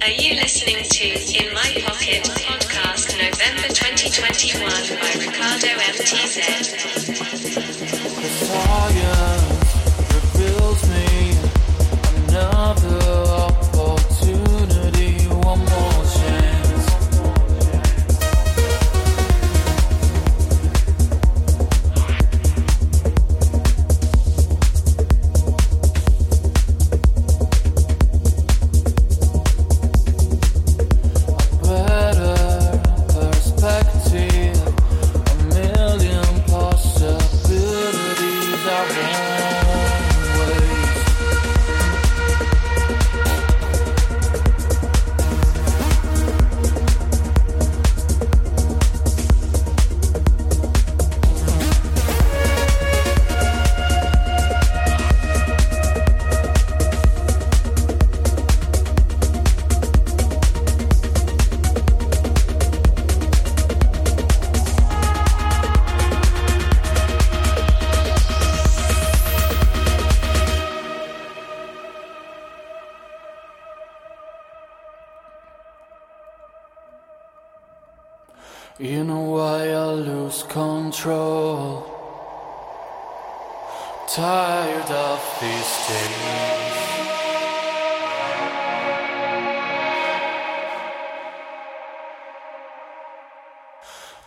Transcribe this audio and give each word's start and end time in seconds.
Are 0.00 0.10
you 0.10 0.36
listening 0.36 0.84
to 0.84 1.06
In 1.08 1.52
My 1.54 1.74
Pocket 1.84 2.22
podcast 2.22 3.18
November 3.18 3.66
2021 3.66 4.70
by 5.00 5.12
Ricardo 5.18 5.74
MTZ? 5.74 6.38
The 8.22 8.28
fire 8.46 9.38
me 10.88 11.06
another. 12.28 13.07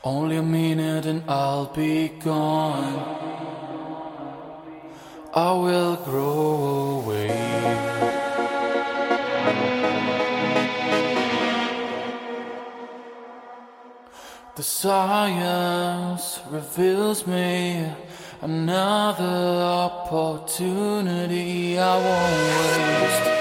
Only 0.03 0.37
a 0.37 0.41
minute 0.41 1.05
and 1.05 1.23
I'll 1.29 1.67
be 1.67 2.07
gone. 2.07 2.97
I 5.31 5.51
will 5.53 5.95
grow 5.97 7.03
away. 7.03 7.27
The 14.55 14.63
science 14.63 16.39
reveals 16.49 17.27
me 17.27 17.87
another 18.41 19.23
opportunity 19.85 21.77
I 21.77 21.95
won't 21.95 23.31
waste. 23.33 23.40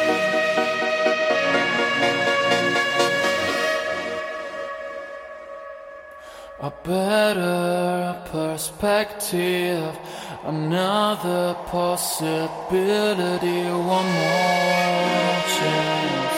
A 6.62 6.70
better 6.84 8.20
perspective, 8.26 9.98
another 10.44 11.54
possibility, 11.64 13.62
one 13.64 14.04
more 14.04 15.40
chance. 15.56 16.36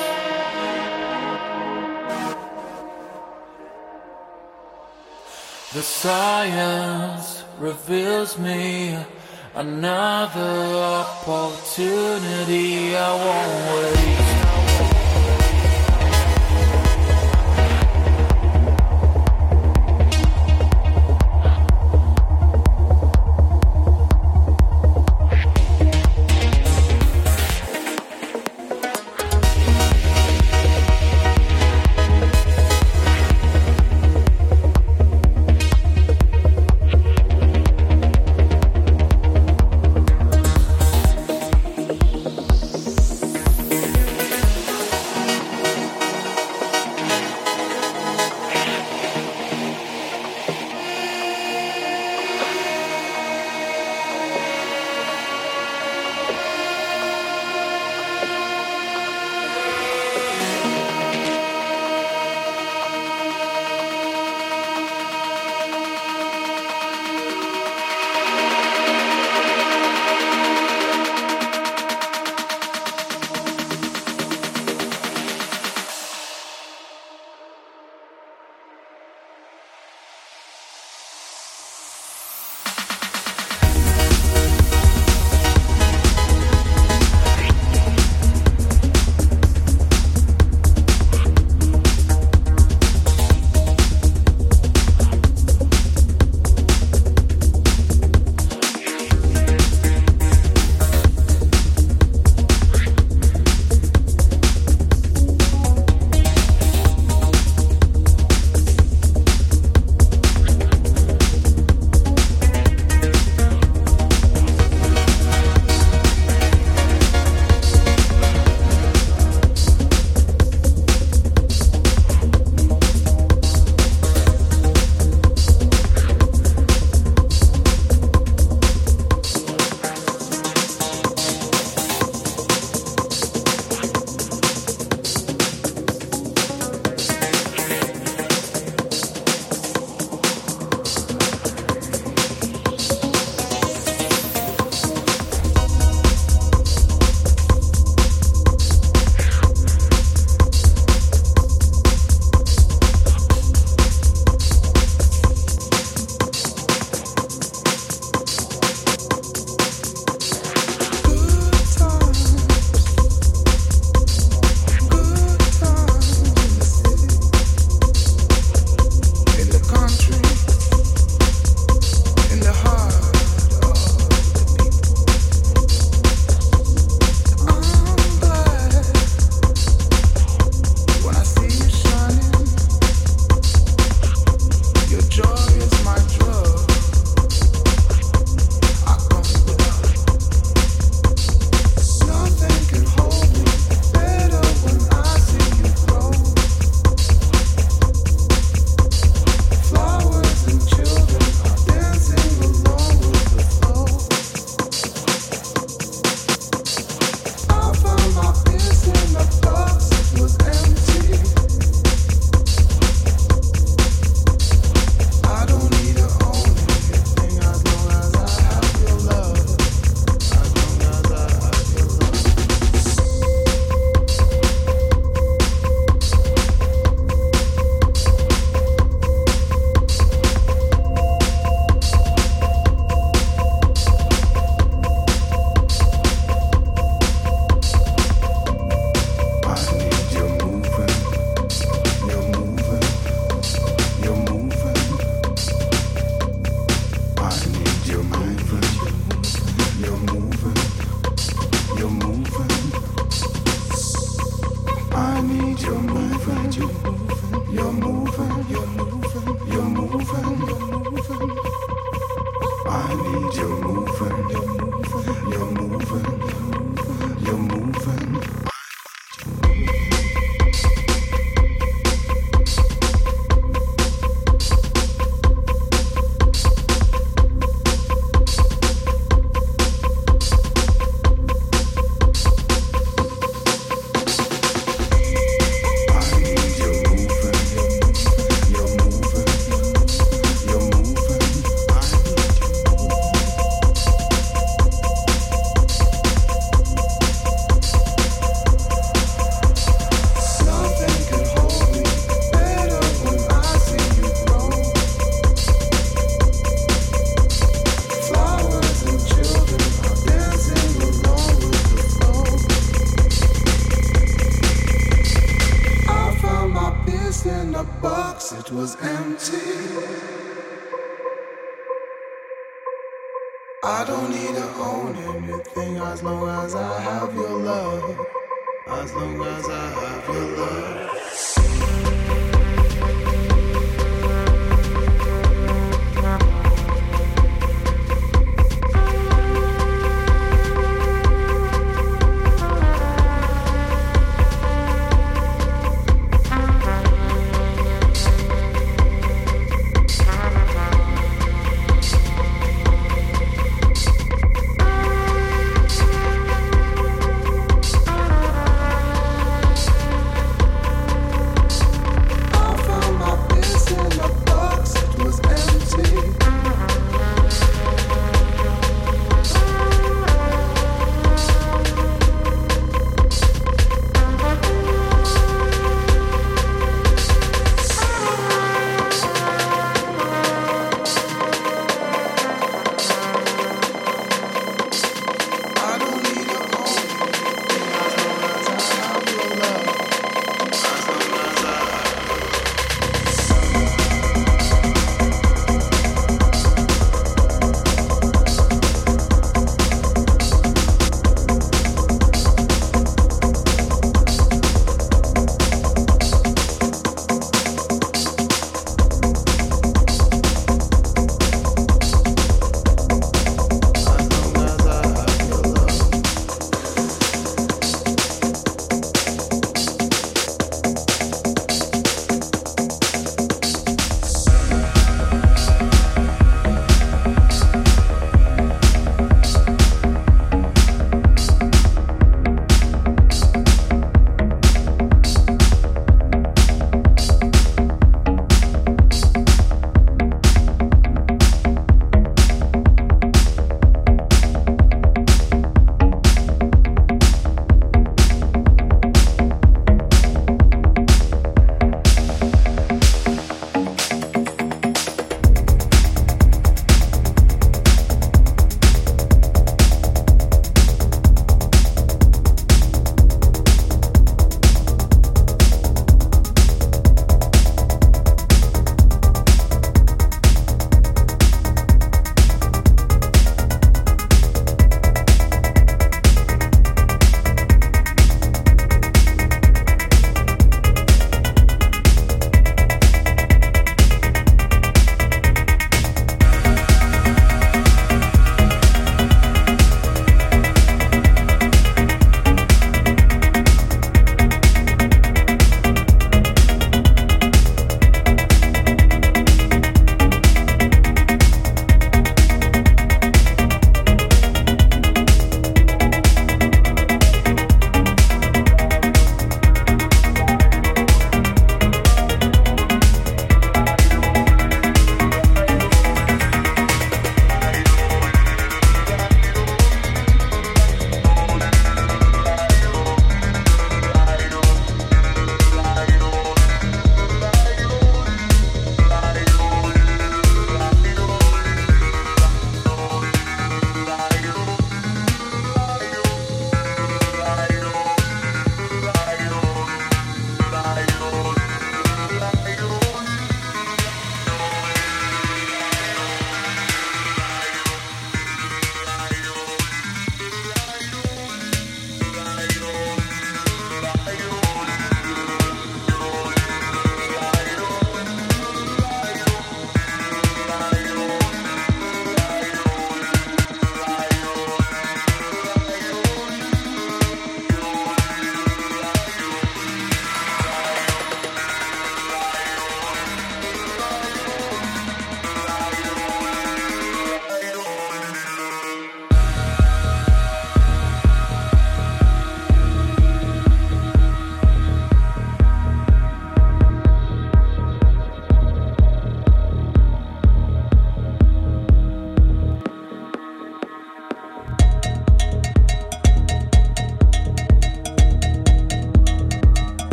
The 5.73 5.83
science 5.83 7.43
reveals 7.59 8.39
me 8.39 8.97
another 9.57 11.03
opportunity 11.03 12.95
I 12.95 13.13
won't 13.25 13.75
waste. 13.75 14.42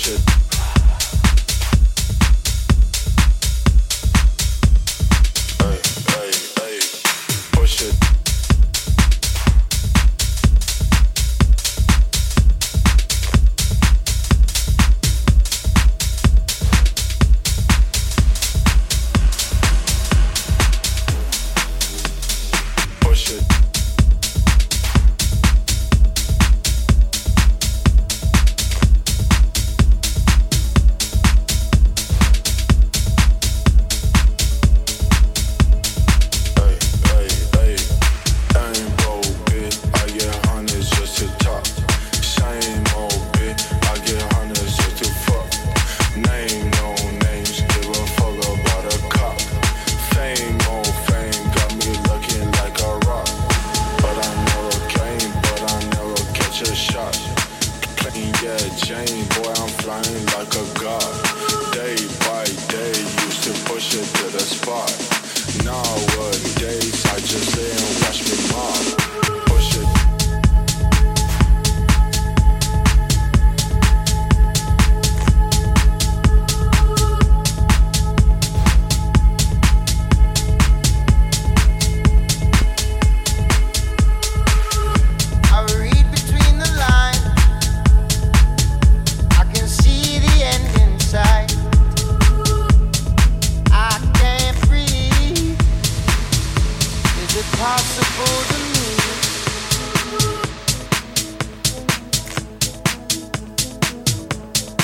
should 0.00 0.39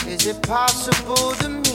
Is 0.06 0.26
it 0.26 0.42
possible 0.42 1.32
to 1.36 1.48
me? 1.48 1.65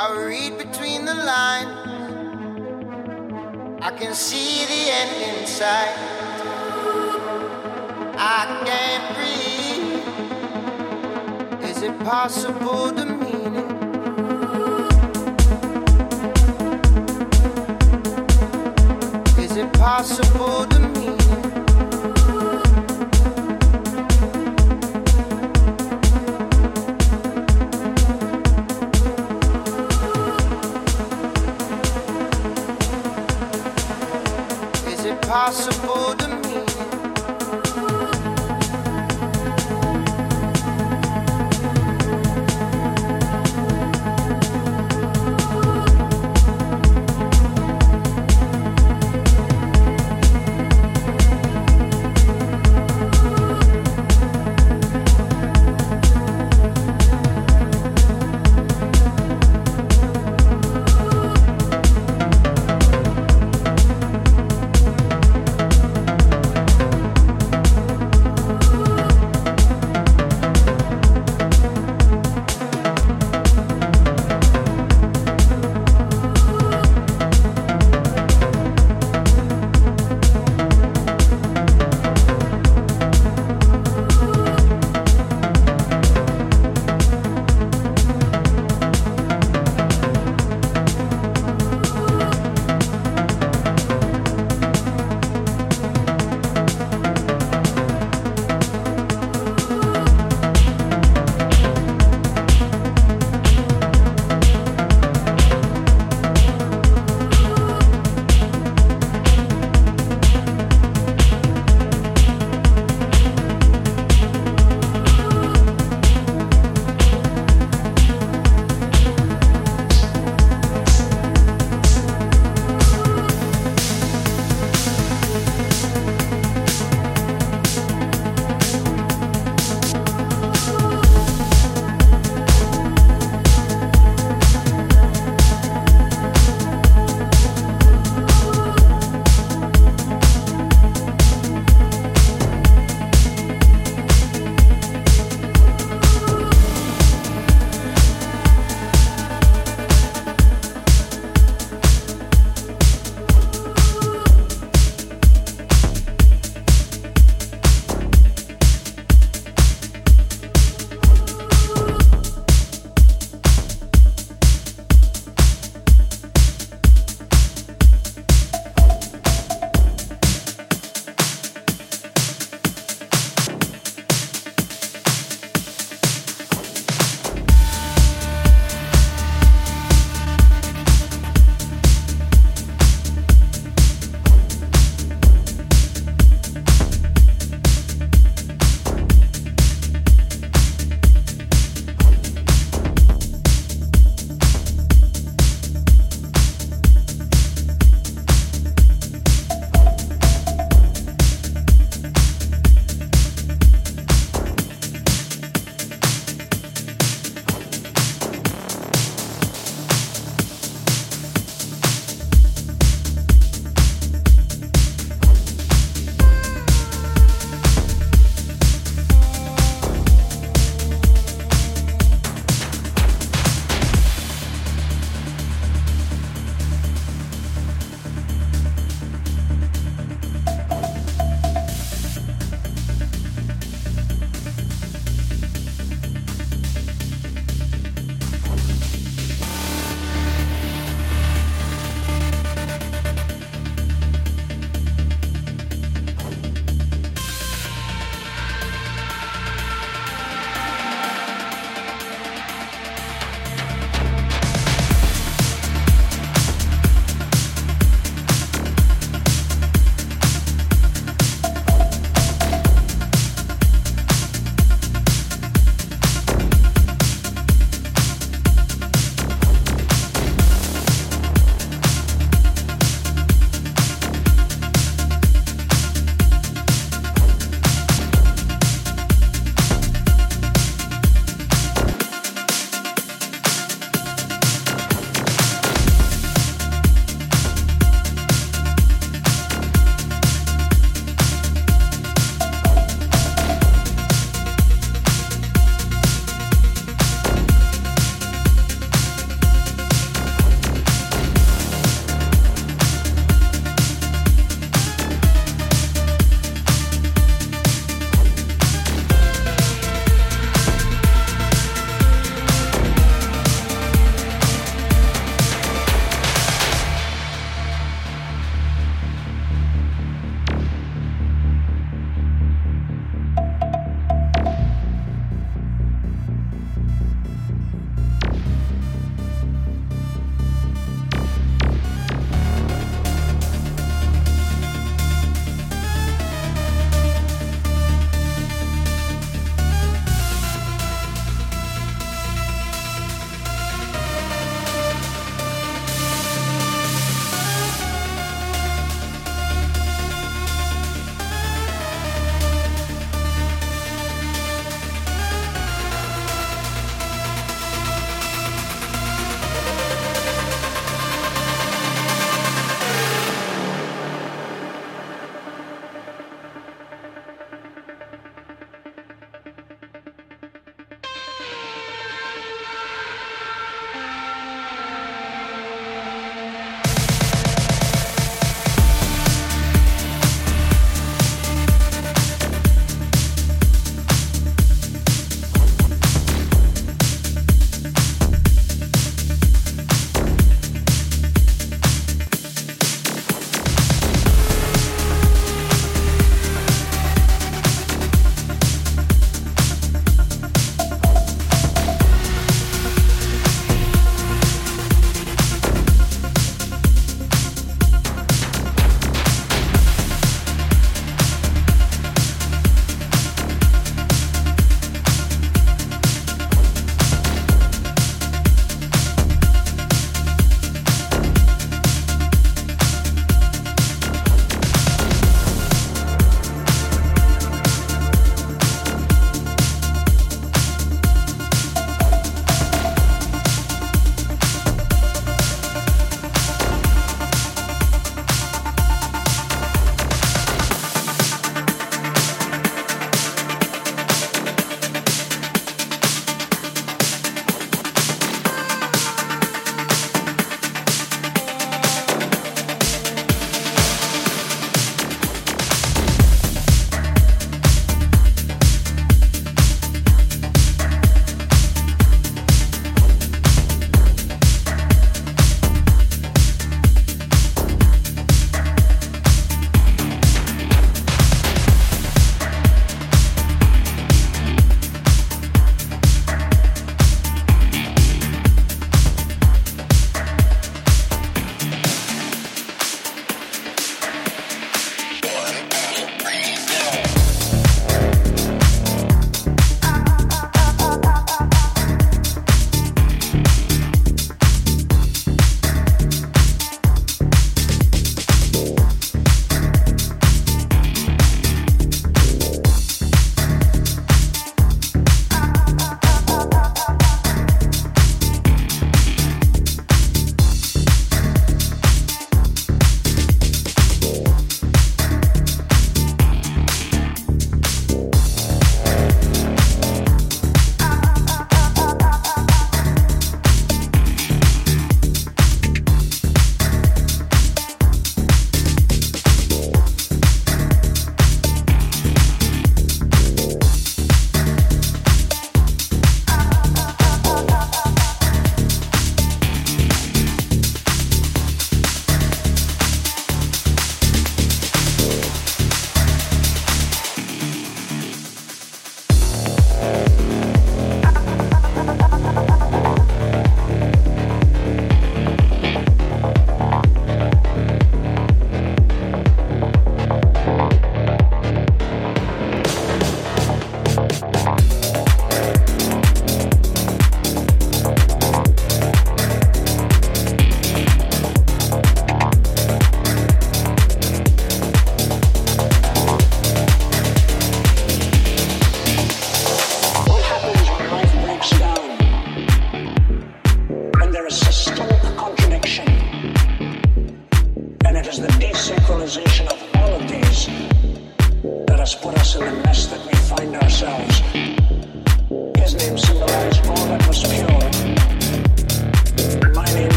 I 0.00 0.14
read 0.14 0.56
between 0.58 1.04
the 1.06 1.14
lines. 1.14 1.74
I 3.82 3.90
can 3.98 4.14
see 4.14 4.64
the 4.64 4.92
end 4.92 5.40
inside. 5.40 5.92
I 8.16 8.62
can't 8.64 9.16
breathe. 9.16 10.04
Is 11.68 11.82
it 11.82 11.98
possible 12.04 12.92
to 12.92 13.04
mean 13.06 13.56
it? 13.56 13.70
Is 19.40 19.56
it 19.56 19.72
possible 19.72 20.67
Is 35.48 36.17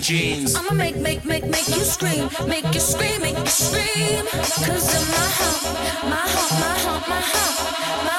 jeans. 0.00 0.54
I'ma 0.56 0.72
make, 0.72 0.96
make, 0.96 1.24
make, 1.24 1.44
make 1.46 1.68
you 1.68 1.84
scream, 1.84 2.28
make 2.46 2.64
you 2.74 2.80
scream, 2.80 3.20
make 3.20 3.38
you 3.38 3.46
scream. 3.46 4.24
Cause 4.66 4.88
in 4.96 5.04
my 5.12 5.28
heart, 5.38 5.62
my 6.08 6.24
heart, 6.34 6.52
my 6.62 6.74
heart, 6.84 7.08
my 7.08 7.20
heart. 7.20 8.04
My 8.04 8.09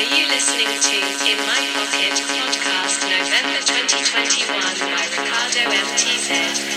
In 0.00 1.36
My 1.44 1.60
Pocket 1.74 2.16
podcast 2.32 3.02
November 3.02 3.60
2021 3.60 4.48
by 4.78 5.04
Ricardo 5.12 5.60
MTZ. 5.68 6.69